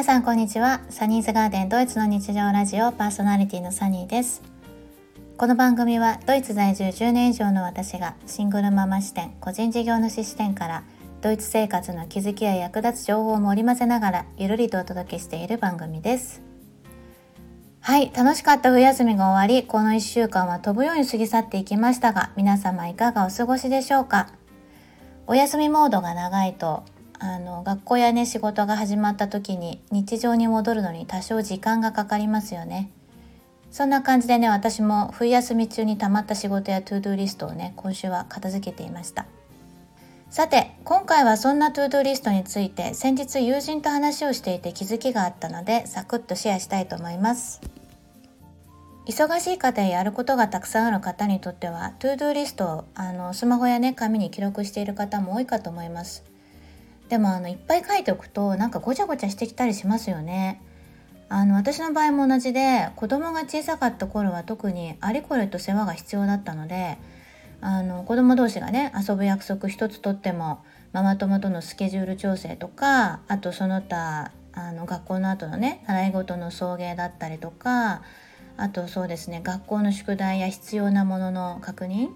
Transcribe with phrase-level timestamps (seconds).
[0.00, 0.80] 皆さんこんにちは。
[0.88, 4.40] サニーズガーデンドイツの日常ラジオパーソナリティのサニーです。
[5.36, 10.84] この番組はドイツ在住10年以上の私がシングルママ視点個人事業主視点から
[11.20, 16.40] ドイツ生活の気づきや役立つ情報を織り交ぜながらゆるりとお届けしている番組です。
[17.80, 24.28] はい楽しかった冬休みが終わりこの1週間は飛ぶように過ぎ去っていきましたが皆様いかがお過ごしでしょうか？
[25.26, 26.84] お休みモードが長いと
[27.20, 32.90] あの学校やね仕事が始まった時に日常に戻るのに多少時間がかかりますよね。
[33.70, 39.26] そんな感じでね私も冬休み中にたまった仕事や to do list をね今週は片付けていました。
[40.30, 47.60] さて今回はそんな to do list について先日友人と話をしていて気づきがあったのでサクッとシェアしたいと思います。
[49.06, 56.22] 忙しい方ややることがたくさんある方にとっては to do list をあのスマホやね紙に記録している方も多いかと思います。
[57.10, 60.62] でもあのいっぱい書いておくとなんかごちゃごちゃしてきたりしますよね。
[61.28, 66.98] あの私の場合も同じで子供が小さかった頃は特にあれこれと世話が必要だったので
[67.60, 78.02] あの子供同士がね遊ぶ約束一つとってもママ友とのスケジュール調整とかあとその他あの学校の後のね習い事の送迎だったりとか
[78.56, 82.08] あとそうですね学校の宿題や必要なものの確認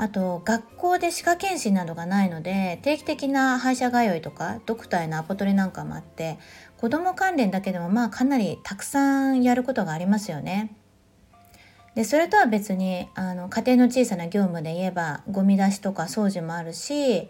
[0.00, 6.38] あと学校で歯科検診などがないので定期的な歯医者通いとかドクターへのアポ取りなんかもあって
[6.76, 10.72] 子ども関連だけでもまあかなりたくさんやることがありますよね。
[11.96, 17.22] でそれとは別にあの家庭の小さな業務で言えばゴミ出しとか掃除もあるし、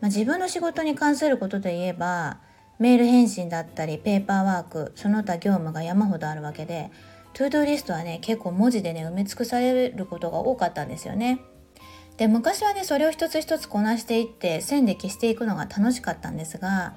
[0.00, 2.38] まあ、自分の仕事に関することで言えば
[2.80, 6.90] メール返信だったりペーパーワークその他業務が山ほどあるわけで
[7.34, 11.38] トゥードゥリストはね結構文字でね埋め尽くされることが多かったんですよね。
[12.20, 16.94] で昔はねそれを一つ一つこなしていって線で消していくのが楽しかったんですが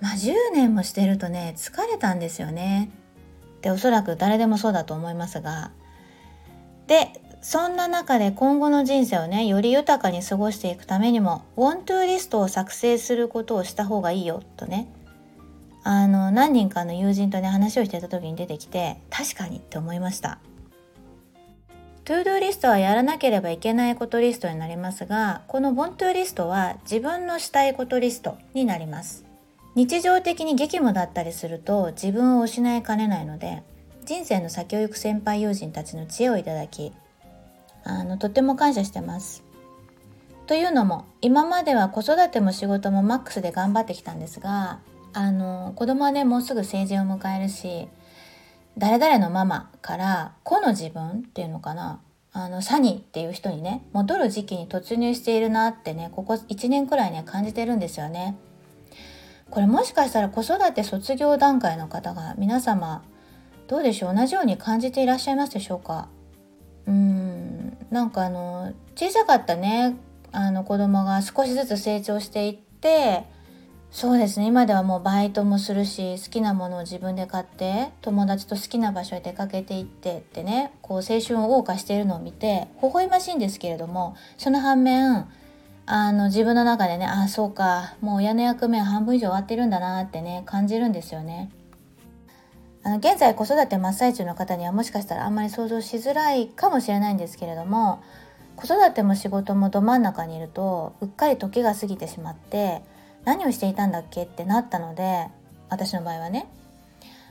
[0.00, 2.90] まあ10年もしてるとね疲れたんですよね。
[3.62, 5.70] でおそらく誰でもそうだと思いますが
[6.88, 14.88] でそんな中で今後の人生をねより豊かに過ごしていくためにも「want to リスト」を作成することをした方がいいよとね
[15.84, 20.40] あの何人かの友人とね話をしてた時に出てきて確かにって思いました。
[22.06, 29.24] to do list はやらなければいけないことリストになりますが、この want to list は自分のしたいことリストになります。
[29.74, 33.64] 日常的に激務だったりすると自分を失いかねないので、
[34.04, 36.92] 人生の先を行く先輩友人たちの知恵をいただき、
[37.82, 39.42] あの、とっても感謝してます。
[40.46, 44.78] というのも、今までは子育ても仕事もマックスで頑張ってきたんですが、
[45.12, 47.88] あの、子供はね、もうすぐ成人を迎えるし、
[48.78, 52.00] 誰々のママから子の自分っていうのかな
[52.32, 58.36] あのサニーっていう人にね戻る時期に突入しているなってねここ1年くらいね感じてるんですよね。
[59.50, 63.02] これもしかしたら子育て卒業段階の方が皆様
[63.68, 66.08] どうでしょう同じように感じていらっしゃいますでしょうか
[66.86, 69.96] うーんなんかあの小さかったね
[70.32, 73.24] あの子供が少しずつ成長していって
[73.96, 85.24] そうですね今ではもうバイトもするし好きなものを自分で買って友達と好きな場所へ出かけていってってねこう青春を謳歌しているのを見て微笑ましいんですけれどもその反面
[85.86, 91.50] あの自分の中でねああそうかもう親の役目は半分以上終わってるんだなってね感じるんですよね。
[92.82, 98.02] あの現在子育て真っ最中の方にはもしかしたらあんまり想像しづらいかもしれないんですけれども
[98.56, 102.82] 子育ても仕事もど真ん中にいるとうっかり時が過ぎてしまって
[103.26, 105.26] 何をしていたんだっけってなったので
[105.68, 106.46] 私の場合はね。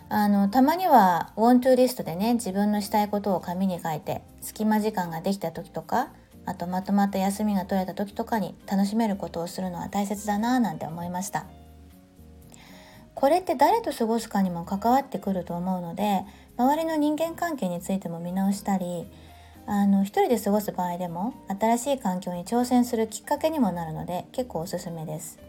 [0.08, 6.10] あのたまにはウォントゥーリストでね自分のしたいことを紙に書いて隙間時間ができた時とか
[6.46, 11.48] あとまとまった休みが取れた時とかに楽しめることをするのは大切だなぁなんて思いました。
[13.16, 16.24] これって誰と過ごすかにも関わってくると思うので
[16.58, 19.08] 周りの人間関係についても見直したり
[19.66, 25.40] あの一人で過ごす場合でも新しい環境に挑戦するきっかけにもなるので結構おすすめです。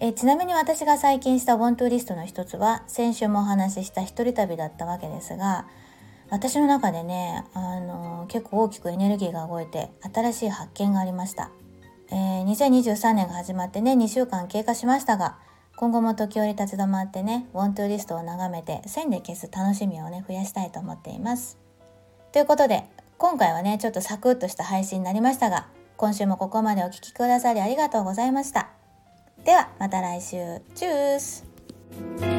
[0.00, 5.66] えちなみに私が最近したワントゥーリストの一つは先週もお話しした一人旅だったわけですが
[6.30, 11.50] 私の中でね、あの結構大きくエネルギーが動いて新しい発見がありました、
[12.10, 15.38] えー、2023年が始まってね2週間経過しましたが
[15.76, 21.56] 今後も時折立ち止まってねワントゥーリストを眺めて線で消す楽しみをね増やしたいと思っています。
[22.32, 22.84] ということで
[23.16, 28.77] 今回はねちょっとサクッとした配信になりましたが今週もここまでお聴きくださりありがとうございました。
[29.44, 30.36] ではまた来週。
[30.74, 32.37] チュース。